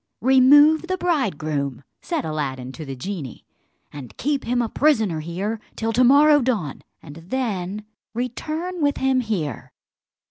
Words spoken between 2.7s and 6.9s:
to the genie, "and keep him a prisoner till to morrow dawn,